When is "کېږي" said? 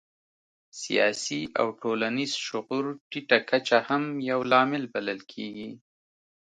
5.31-5.71